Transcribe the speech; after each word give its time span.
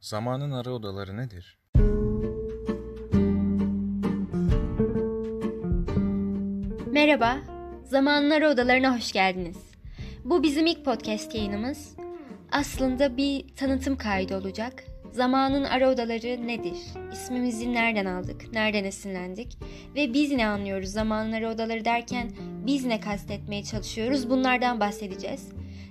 Zamanın 0.00 0.50
ara 0.50 0.70
odaları 0.70 1.16
nedir? 1.16 1.58
Merhaba, 6.92 7.38
Zamanlar 7.84 8.42
Odalarına 8.42 8.96
hoş 8.96 9.12
geldiniz. 9.12 9.56
Bu 10.24 10.42
bizim 10.42 10.66
ilk 10.66 10.84
podcast 10.84 11.34
yayınımız. 11.34 11.96
Aslında 12.52 13.16
bir 13.16 13.48
tanıtım 13.56 13.96
kaydı 13.96 14.36
olacak. 14.36 14.84
Zamanın 15.12 15.64
ara 15.64 15.90
odaları 15.90 16.46
nedir? 16.46 16.78
İsmimizi 17.12 17.72
nereden 17.72 18.06
aldık? 18.06 18.52
Nereden 18.52 18.84
esinlendik? 18.84 19.58
Ve 19.94 20.14
biz 20.14 20.32
ne 20.32 20.46
anlıyoruz 20.46 20.88
zamanın 20.88 21.32
ara 21.32 21.54
odaları 21.54 21.84
derken 21.84 22.30
biz 22.66 22.84
ne 22.84 23.00
kastetmeye 23.00 23.64
çalışıyoruz? 23.64 24.30
Bunlardan 24.30 24.80
bahsedeceğiz. 24.80 25.48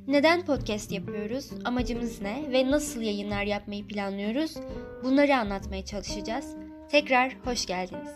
Neden 0.10 0.46
podcast 0.46 0.91
yapıyoruz? 0.91 1.50
Amacımız 1.66 2.21
ne? 2.21 2.52
Ve 2.52 2.71
nasıl 2.71 3.02
yayınlar 3.02 3.44
yapmayı 3.44 3.88
planlıyoruz? 3.88 4.55
Bunları 5.04 5.36
anlatmaya 5.38 5.85
çalışacağız. 5.85 6.45
Tekrar 6.91 7.38
hoş 7.44 7.66
geldiniz. 7.66 8.09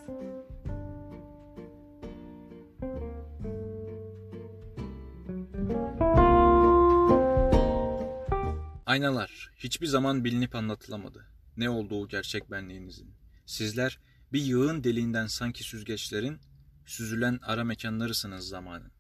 Aynalar 8.86 9.52
hiçbir 9.58 9.88
zaman 9.88 10.24
bilinip 10.24 10.56
anlatılamadı. 10.56 11.28
Ne 11.58 11.70
olduğu 11.70 12.08
gerçek 12.08 12.52
benliğinizin. 12.52 13.16
Sizler 13.46 14.00
bir 14.34 14.42
yığın 14.42 14.84
deliğinden 14.84 15.28
sanki 15.28 15.64
süzgeçlerin 15.64 16.40
süzülen 16.86 17.40
ara 17.44 17.64
mekanlarısınız 17.64 18.48
zamanın. 18.48 18.92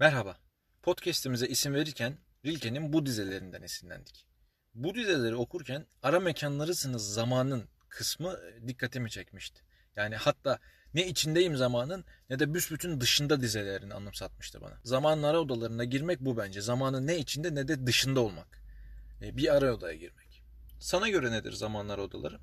Merhaba. 0.00 0.43
Podcast'imize 0.84 1.46
isim 1.46 1.74
verirken 1.74 2.18
Rilke'nin 2.44 2.92
bu 2.92 3.06
dizelerinden 3.06 3.62
esinlendik. 3.62 4.26
Bu 4.74 4.94
dizeleri 4.94 5.36
okurken 5.36 5.86
ara 6.02 6.20
mekanlarısınız 6.20 7.12
zamanın 7.14 7.64
kısmı 7.88 8.40
dikkatimi 8.68 9.10
çekmişti. 9.10 9.60
Yani 9.96 10.16
hatta 10.16 10.58
ne 10.94 11.06
içindeyim 11.06 11.56
zamanın 11.56 12.04
ne 12.30 12.38
de 12.38 12.54
büsbütün 12.54 13.00
dışında 13.00 13.40
dizelerini 13.40 13.94
anımsatmıştı 13.94 14.60
bana. 14.60 14.80
Zamanın 14.84 15.22
ara 15.22 15.40
odalarına 15.40 15.84
girmek 15.84 16.20
bu 16.20 16.36
bence. 16.36 16.60
Zamanın 16.60 17.06
ne 17.06 17.18
içinde 17.18 17.54
ne 17.54 17.68
de 17.68 17.86
dışında 17.86 18.20
olmak. 18.20 18.62
E, 19.22 19.36
Bir 19.36 19.54
ara 19.56 19.74
odaya 19.74 19.94
girmek. 19.94 20.42
Sana 20.80 21.08
göre 21.08 21.32
nedir 21.32 21.52
zamanın 21.52 21.88
ara 21.88 22.02
odaları? 22.02 22.38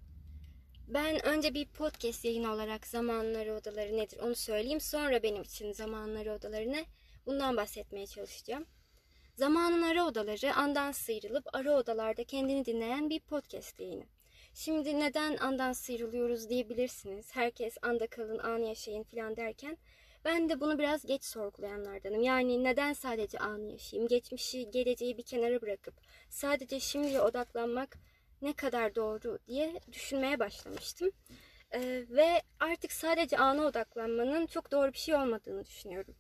Ben 0.88 1.26
önce 1.26 1.54
bir 1.54 1.68
podcast 1.68 2.26
yayını 2.26 2.54
olarak 2.54 2.88
zamanları 2.88 3.54
odaları 3.54 3.98
nedir 3.98 4.20
onu 4.20 4.36
söyleyeyim. 4.36 4.82
Sonra 4.82 5.24
benim 5.24 5.42
için 5.42 5.72
zamanları 5.74 6.34
odaları 6.34 6.72
ne? 6.72 6.86
Bundan 7.26 7.58
bahsetmeye 7.58 8.08
çalışacağım. 8.08 8.66
Zamanın 9.36 9.82
ara 9.82 10.06
odaları 10.06 10.54
andan 10.54 10.92
sıyrılıp 10.92 11.48
ara 11.54 11.78
odalarda 11.78 12.24
kendini 12.24 12.66
dinleyen 12.66 13.10
bir 13.10 13.20
podcast 13.20 13.80
yayını. 13.80 14.06
Şimdi 14.54 15.00
neden 15.00 15.38
andan 15.38 15.74
sıyrılıyoruz 15.74 16.50
diyebilirsiniz. 16.50 17.36
Herkes 17.36 17.78
anda 17.82 18.08
kalın, 18.08 18.38
an 18.38 18.58
yaşayın 18.58 19.04
falan 19.04 19.38
derken 19.38 19.78
ben 20.26 20.50
de 20.50 20.60
bunu 20.60 20.80
biraz 20.80 21.06
geç 21.06 21.24
sorgulayanlardanım. 21.24 22.22
Yani 22.22 22.64
neden 22.64 22.94
sadece 22.94 23.40
anı 23.40 23.72
yaşayayım? 23.72 24.08
Geçmişi, 24.08 24.72
geleceği 24.72 25.18
bir 25.18 25.24
kenara 25.24 25.62
bırakıp 25.62 25.94
sadece 26.30 26.80
şimdiye 26.80 27.22
odaklanmak 27.22 27.98
ne 28.42 28.54
kadar 28.54 28.96
doğru 28.96 29.40
diye 29.48 29.80
düşünmeye 29.92 30.40
başlamıştım. 30.40 31.12
Ee, 31.72 32.06
ve 32.10 32.42
artık 32.60 32.92
sadece 32.92 33.38
ana 33.38 33.66
odaklanmanın 33.66 34.46
çok 34.46 34.72
doğru 34.72 34.94
bir 34.94 34.98
şey 34.98 35.16
olmadığını 35.16 35.66
düşünüyorum. 35.66 36.16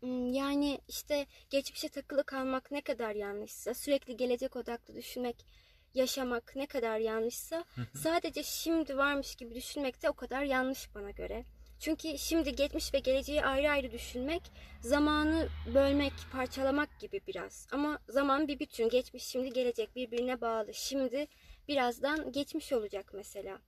Hmm, 0.00 0.32
Yani 0.32 0.80
işte 0.88 1.26
geçmişe 1.50 1.88
takılı 1.88 2.24
kalmak 2.24 2.70
ne 2.70 2.80
kadar 2.80 3.14
yanlışsa, 3.14 3.74
sürekli 3.74 4.16
gelecek 4.16 4.56
odaklı 4.56 4.94
düşünmek, 4.94 5.46
yaşamak 5.94 6.52
ne 6.56 6.66
kadar 6.66 6.98
yanlışsa, 6.98 7.64
sadece 7.94 8.42
şimdi 8.42 8.96
varmış 8.96 9.34
gibi 9.34 9.54
düşünmek 9.54 10.02
de 10.02 10.10
o 10.10 10.12
kadar 10.12 10.42
yanlış 10.42 10.94
bana 10.94 11.10
göre. 11.10 11.44
Çünkü 11.80 12.18
şimdi 12.18 12.54
geçmiş 12.54 12.94
ve 12.94 12.98
geleceği 12.98 13.44
ayrı 13.44 13.70
ayrı 13.70 13.92
düşünmek, 13.92 14.42
zamanı 14.80 15.48
bölmek, 15.74 16.12
parçalamak 16.32 17.00
gibi 17.00 17.20
biraz. 17.26 17.66
Ama 17.72 17.98
zaman 18.08 18.48
bir 18.48 18.58
bütün, 18.58 18.88
geçmiş, 18.88 19.24
şimdi, 19.24 19.52
gelecek 19.52 19.96
birbirine 19.96 20.40
bağlı. 20.40 20.74
Şimdi 20.74 21.26
birazdan 21.68 22.32
geçmiş 22.32 22.72
olacak 22.72 23.10
mesela. 23.14 23.58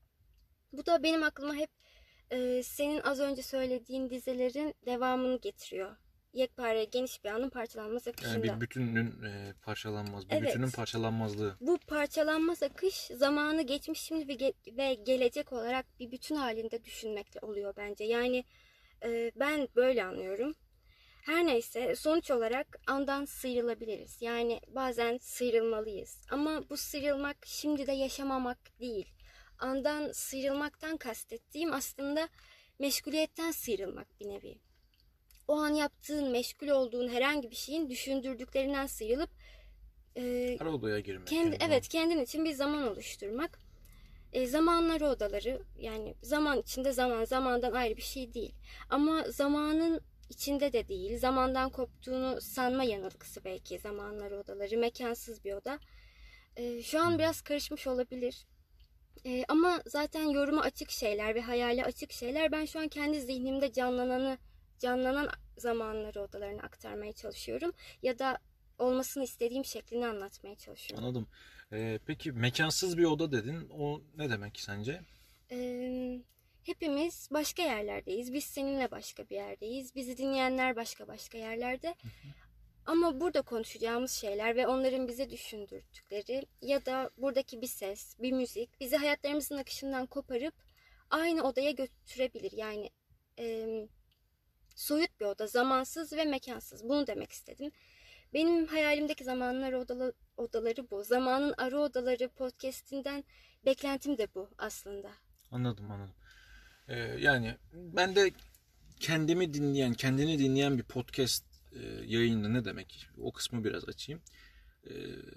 Bu 0.73 0.87
da 0.87 1.03
benim 1.03 1.23
aklıma 1.23 1.55
hep 1.55 1.71
e, 2.31 2.63
senin 2.63 3.01
az 3.01 3.21
önce 3.21 3.43
söylediğin 3.43 4.11
dizelerin 4.11 4.75
devamını 4.87 5.41
getiriyor. 5.41 5.97
Yekpare 6.33 6.85
geniş 6.85 7.25
bir 7.25 7.29
anın 7.29 7.51
parçalanmaz 7.51 8.09
akışında. 8.09 8.47
Yani 8.47 8.57
bir 8.57 8.61
bütünün 8.61 9.23
e, 9.23 9.55
parçalanmaz, 9.63 10.29
bir 10.31 10.35
Evet. 10.35 10.49
bütünün 10.49 10.71
parçalanmazlığı. 10.71 11.57
Bu 11.61 11.79
parçalanmaz 11.79 12.63
akış 12.63 12.95
zamanı 12.95 13.63
geçmiş 13.63 14.01
şimdi 14.01 14.29
ve, 14.29 14.33
ge- 14.33 14.77
ve 14.77 14.95
gelecek 14.95 15.53
olarak 15.53 15.87
bir 16.01 16.11
bütün 16.11 16.37
halinde 16.37 16.85
düşünmekle 16.85 17.41
oluyor 17.41 17.75
bence. 17.77 18.05
Yani 18.05 18.45
e, 19.05 19.33
ben 19.37 19.69
böyle 19.77 20.05
anlıyorum. 20.05 20.55
Her 21.25 21.47
neyse 21.47 21.97
sonuç 21.97 22.31
olarak 22.31 22.81
andan 22.87 23.25
sıyrılabiliriz. 23.25 24.23
Yani 24.23 24.61
bazen 24.69 25.19
sıyrılmalıyız. 25.19 26.27
Ama 26.31 26.71
bu 26.71 26.77
sıyrılmak 26.77 27.37
şimdi 27.47 27.87
de 27.87 27.93
yaşamamak 27.93 28.81
değil. 28.81 29.07
Andan 29.59 30.13
sıyrılmaktan 30.13 30.97
kastettiğim 30.97 31.73
aslında 31.73 32.29
meşguliyetten 32.79 33.51
sıyrılmak 33.51 34.21
bir 34.21 34.29
nevi. 34.29 34.59
O 35.49 35.57
an 35.57 35.75
yaptığın, 35.75 36.31
meşgul 36.31 36.69
olduğun 36.69 37.09
herhangi 37.09 37.51
bir 37.51 37.57
şeyin 37.57 37.91
düşündürdüklerinden 37.91 38.87
sıyrılıp 38.87 39.31
e, 40.17 40.57
Ara 40.61 40.71
odaya 40.73 41.01
girmek. 41.01 41.27
kendi 41.27 41.51
yani. 41.51 41.59
evet 41.61 41.89
kendin 41.89 42.21
için 42.21 42.45
bir 42.45 42.53
zaman 42.53 42.89
oluşturmak. 42.89 43.59
E, 44.33 44.47
zamanları 44.47 45.07
odaları 45.07 45.63
yani 45.79 46.15
zaman 46.23 46.59
içinde 46.59 46.93
zaman 46.93 47.25
zamandan 47.25 47.73
ayrı 47.73 47.97
bir 47.97 48.03
şey 48.03 48.35
değil. 48.35 48.55
Ama 48.91 49.25
zamanın 49.29 50.01
içinde 50.31 50.73
de 50.73 50.89
değil. 50.89 51.19
Zamandan 51.19 51.71
koptuğunu 51.71 52.41
sanma 52.41 52.85
yanılgısı 52.85 53.45
belki 53.45 53.79
zamanları 53.79 54.39
odaları. 54.39 54.79
Mekansız 54.79 55.45
bir 55.45 55.53
oda. 55.53 55.79
E, 56.57 56.83
şu 56.83 57.01
an 57.01 57.19
biraz 57.19 57.41
karışmış 57.41 57.87
olabilir. 57.87 58.47
E, 59.27 59.45
ama 59.49 59.83
zaten 59.87 60.25
yoruma 60.25 60.63
açık 60.63 60.91
şeyler 60.91 61.35
ve 61.35 61.41
hayale 61.41 61.85
açık 61.85 62.13
şeyler. 62.13 62.53
Ben 62.53 62.65
şu 62.65 62.81
an 62.81 62.89
kendi 62.89 63.21
zihnimde 63.21 63.73
canlananı 63.73 64.39
canlanan 64.79 65.29
zamanları 65.57 66.23
odalarına 66.23 66.63
aktarmaya 66.63 67.13
çalışıyorum. 67.13 67.73
Ya 68.03 68.19
da 68.19 68.39
olmasını 68.79 69.25
istediğim 69.25 69.65
şeklini 69.65 70.07
anlatmaya 70.07 70.57
çalışıyorum. 70.57 71.05
Anladım. 71.05 71.29
E, 71.73 72.01
peki 72.07 72.33
mekansız 72.33 72.99
bir 72.99 73.05
oda 73.05 73.33
dedin. 73.33 73.69
O 73.71 74.03
ne 74.17 74.31
demek 74.31 74.61
sence? 74.61 75.01
Ee, 75.51 76.23
hepimiz 76.63 77.29
başka 77.31 77.63
yerlerdeyiz. 77.63 78.33
Biz 78.33 78.45
seninle 78.45 78.91
başka 78.91 79.29
bir 79.29 79.35
yerdeyiz. 79.35 79.95
Bizi 79.95 80.19
dinleyenler 80.19 80.77
başka 80.77 81.09
başka 81.09 81.39
yerlerde. 81.39 81.95
Ama 82.87 83.21
burada 83.21 83.43
konuşacağımız 83.43 84.11
şeyler 84.11 84.57
ve 84.57 84.67
onların 84.67 85.09
bize 85.09 85.31
düşündürdükleri 85.31 86.47
ya 86.63 86.87
da 86.87 87.11
buradaki 87.17 87.63
bir 87.63 87.67
ses, 87.67 88.17
bir 88.19 88.33
müzik 88.33 88.81
bizi 88.81 88.97
hayatlarımızın 88.97 89.57
akışından 89.57 90.07
koparıp 90.07 90.55
aynı 91.11 91.43
odaya 91.43 91.71
götürebilir. 91.71 92.53
Yani 92.53 92.91
e, 93.39 93.67
soyut 94.79 95.21
bir 95.21 95.25
oda, 95.25 95.47
zamansız 95.47 96.13
ve 96.13 96.25
mekansız. 96.25 96.89
Bunu 96.89 97.07
demek 97.07 97.33
istedim. 97.33 97.71
Benim 98.35 98.67
hayalimdeki 98.67 99.25
zamanlar 99.25 99.73
odalı, 99.73 100.13
odaları 100.37 100.91
bu. 100.91 101.05
Zamanın 101.05 101.55
ara 101.59 101.79
odaları 101.79 102.29
podcastinden 102.29 103.25
beklentim 103.65 104.19
de 104.19 104.29
bu 104.35 104.51
aslında. 104.59 105.11
Anladım 105.51 105.91
anladım. 105.91 106.15
Ee, 106.89 106.99
yani 106.99 107.57
ben 107.73 108.17
de 108.17 108.31
kendimi 109.01 109.55
dinleyen, 109.55 109.95
kendini 109.95 110.39
dinleyen 110.39 110.79
bir 110.79 110.83
podcast 110.83 111.45
e, 111.73 111.81
yayında 112.07 112.49
ne 112.49 112.65
demek? 112.65 113.09
O 113.19 113.33
kısmı 113.33 113.65
biraz 113.65 113.89
açayım. 113.89 114.23
Ee, 114.91 114.95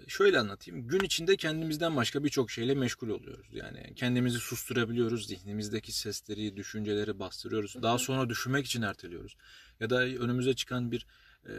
şöyle 0.08 0.40
anlatayım. 0.40 0.88
Gün 0.88 1.00
içinde 1.00 1.36
kendimizden 1.38 1.96
başka 1.96 2.24
birçok 2.24 2.52
şeyle 2.52 2.76
meşgul 2.76 3.10
oluyoruz. 3.10 3.48
Yani 3.54 3.94
kendimizi 3.96 4.40
susturabiliyoruz. 4.40 5.28
Zihnimizdeki 5.28 5.92
sesleri, 5.92 6.56
düşünceleri 6.56 7.20
bastırıyoruz. 7.20 7.76
Daha 7.82 7.98
sonra 7.98 8.30
düşünmek 8.30 8.66
için 8.66 8.82
erteliyoruz. 8.82 9.36
Ya 9.80 9.90
da 9.90 10.02
önümüze 10.02 10.54
çıkan 10.54 10.92
bir 10.92 11.06
e, 11.46 11.52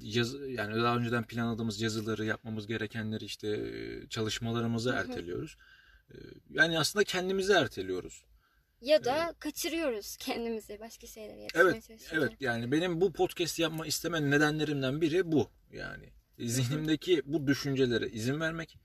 yazı 0.00 0.38
yani 0.50 0.82
daha 0.82 0.96
önceden 0.96 1.24
planladığımız 1.24 1.80
yazıları 1.80 2.24
yapmamız 2.24 2.66
gerekenleri 2.66 3.24
işte 3.24 3.48
e, 3.48 4.08
çalışmalarımızı 4.08 4.90
erteliyoruz. 4.90 5.56
E, 6.10 6.16
Yani 6.50 6.78
aslında 6.78 7.04
kendimizi 7.04 7.52
erteliyoruz. 7.52 8.24
Ya 8.80 9.04
da 9.04 9.34
kaçırıyoruz 9.38 10.16
kendimizi 10.16 10.80
başka 10.80 11.06
şeylere 11.06 11.40
yetişmeye 11.40 11.68
Evet, 11.68 11.90
evet. 12.12 12.32
Yani 12.40 12.72
benim 12.72 13.00
bu 13.00 13.12
podcast 13.12 13.58
yapma 13.58 13.86
isteme 13.86 14.30
nedenlerimden 14.30 15.00
biri 15.00 15.32
bu. 15.32 15.50
Yani 15.72 16.12
zihnimdeki 16.38 17.22
bu 17.24 17.46
düşüncelere 17.46 18.08
izin 18.08 18.40
vermek, 18.40 18.78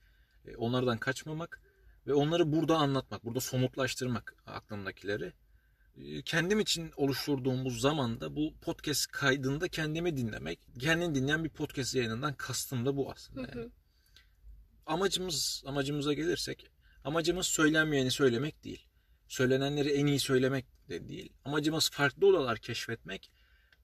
e, 0.45 0.55
onlardan 0.55 0.97
kaçmamak 0.97 1.61
ve 2.07 2.13
onları 2.13 2.51
burada 2.51 2.77
anlatmak, 2.77 3.25
burada 3.25 3.39
somutlaştırmak 3.39 4.35
aklımdakileri. 4.45 5.33
E, 5.97 6.21
Kendim 6.21 6.59
için 6.59 6.91
oluşturduğumuz 6.97 7.81
zamanda 7.81 8.35
bu 8.35 8.53
podcast 8.61 9.07
kaydında 9.11 9.67
kendimi 9.67 10.17
dinlemek, 10.17 10.59
kendini 10.79 11.15
dinleyen 11.15 11.43
bir 11.43 11.49
podcast 11.49 11.95
yayınından 11.95 12.33
kastım 12.33 12.85
da 12.85 12.97
bu 12.97 13.11
aslında. 13.11 13.47
Hı 13.47 13.51
hı. 13.51 13.59
Yani. 13.59 13.71
amacımız 14.85 15.63
amacımıza 15.65 16.13
gelirsek 16.13 16.67
amacımız 17.03 17.47
söylenmeyeni 17.47 18.11
söylemek 18.11 18.63
değil. 18.63 18.87
Söylenenleri 19.27 19.89
en 19.89 20.05
iyi 20.05 20.19
söylemek 20.19 20.65
de 20.89 21.09
değil. 21.09 21.33
Amacımız 21.45 21.89
farklı 21.89 22.27
odalar 22.27 22.57
keşfetmek 22.57 23.31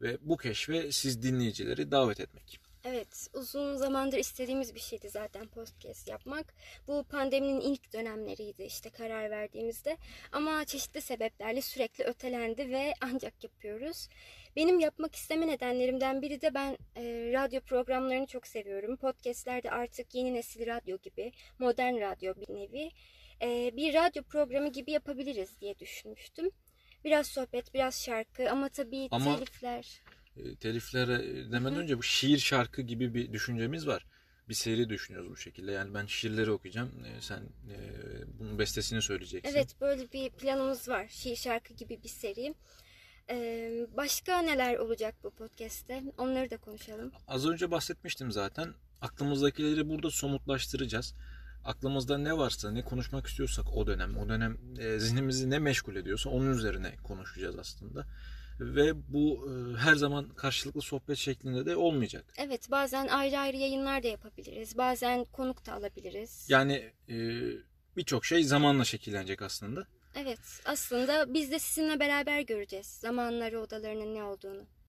ve 0.01 0.17
bu 0.21 0.37
keşfe 0.37 0.91
siz 0.91 1.23
dinleyicileri 1.23 1.91
davet 1.91 2.19
etmek. 2.19 2.59
Evet, 2.89 3.27
uzun 3.33 3.75
zamandır 3.75 4.17
istediğimiz 4.17 4.75
bir 4.75 4.79
şeydi 4.79 5.09
zaten 5.09 5.47
podcast 5.47 6.07
yapmak. 6.07 6.53
Bu 6.87 7.03
pandeminin 7.03 7.59
ilk 7.59 7.93
dönemleriydi 7.93 8.63
işte 8.63 8.89
karar 8.89 9.31
verdiğimizde. 9.31 9.97
Ama 10.31 10.65
çeşitli 10.65 11.01
sebeplerle 11.01 11.61
sürekli 11.61 12.03
ötelendi 12.03 12.69
ve 12.69 12.93
ancak 13.01 13.43
yapıyoruz. 13.43 14.07
Benim 14.55 14.79
yapmak 14.79 15.15
isteme 15.15 15.47
nedenlerimden 15.47 16.21
biri 16.21 16.41
de 16.41 16.53
ben 16.53 16.77
e, 16.95 17.03
radyo 17.33 17.61
programlarını 17.61 18.25
çok 18.27 18.47
seviyorum. 18.47 18.97
Podcastler 18.97 19.63
de 19.63 19.71
artık 19.71 20.15
yeni 20.15 20.33
nesil 20.33 20.67
radyo 20.67 20.97
gibi, 20.97 21.31
modern 21.59 22.01
radyo 22.01 22.35
bir 22.35 22.55
nevi. 22.55 22.91
E, 23.41 23.77
bir 23.77 23.93
radyo 23.93 24.23
programı 24.23 24.71
gibi 24.71 24.91
yapabiliriz 24.91 25.61
diye 25.61 25.79
düşünmüştüm. 25.79 26.49
Biraz 27.05 27.27
sohbet, 27.27 27.73
biraz 27.73 28.03
şarkı 28.03 28.51
ama 28.51 28.69
tabii 28.69 29.07
Ama- 29.11 29.35
telifler. 29.35 30.01
E, 30.43 30.55
teliflere 30.55 31.19
demeden 31.51 31.75
önce 31.79 31.97
bu 31.97 32.03
şiir 32.03 32.37
şarkı 32.37 32.81
gibi 32.81 33.13
bir 33.13 33.33
düşüncemiz 33.33 33.87
var. 33.87 34.05
Bir 34.49 34.53
seri 34.53 34.89
düşünüyoruz 34.89 35.29
bu 35.31 35.37
şekilde. 35.37 35.71
Yani 35.71 35.93
ben 35.93 36.05
şiirleri 36.05 36.51
okuyacağım. 36.51 36.91
e, 37.05 37.21
Sen 37.21 37.39
e, 37.71 37.77
bunun 38.39 38.59
bestesini 38.59 39.01
söyleyeceksin. 39.01 39.49
Evet 39.49 39.75
böyle 39.81 40.11
bir 40.13 40.29
planımız 40.29 40.87
var. 40.89 41.07
Şiir 41.09 41.35
şarkı 41.35 41.73
gibi 41.73 41.99
bir 42.03 42.09
seri. 42.09 42.53
Başka 43.97 44.41
neler 44.41 44.77
olacak 44.77 45.15
bu 45.23 45.29
podcast'te? 45.31 46.03
Onları 46.17 46.49
da 46.49 46.57
konuşalım. 46.57 47.11
Az 47.27 47.47
önce 47.47 47.71
bahsetmiştim 47.71 48.31
zaten. 48.31 48.73
Aklımızdakileri 49.01 49.89
burada 49.89 50.09
somutlaştıracağız. 50.09 51.13
Aklımızda 51.65 52.17
ne 52.17 52.37
varsa, 52.37 52.71
ne 52.71 52.81
konuşmak 52.83 53.27
istiyorsak 53.27 53.65
o 53.73 53.87
dönem, 53.87 54.17
o 54.17 54.29
dönem 54.29 54.57
e, 54.79 54.99
zihnimizi 54.99 55.49
ne 55.49 55.59
meşgul 55.59 55.95
ediyorsa 55.95 56.29
onun 56.29 56.51
üzerine 56.57 56.95
konuşacağız 57.03 57.55
aslında. 57.59 58.05
Ve 58.59 59.13
bu 59.13 59.49
e, 59.49 59.77
her 59.77 59.95
zaman 59.95 60.29
karşılıklı 60.29 60.81
sohbet 60.81 61.17
şeklinde 61.17 61.65
de 61.65 61.75
olmayacak. 61.75 62.25
Evet 62.37 62.71
bazen 62.71 63.07
ayrı 63.07 63.37
ayrı 63.37 63.57
yayınlar 63.57 64.03
da 64.03 64.07
yapabiliriz. 64.07 64.77
Bazen 64.77 65.25
konuk 65.25 65.65
da 65.65 65.73
alabiliriz. 65.73 66.47
Yani 66.49 66.91
e, 67.09 67.15
birçok 67.97 68.25
şey 68.25 68.43
zamanla 68.43 68.83
şekillenecek 68.83 69.41
aslında. 69.41 69.87
Evet 70.15 70.39
aslında 70.65 71.33
biz 71.33 71.51
de 71.51 71.59
sizinle 71.59 71.99
beraber 71.99 72.41
göreceğiz 72.41 72.87
zamanları 72.87 73.61
odalarının 73.61 74.15
ne 74.15 74.23
olduğunu. 74.23 74.65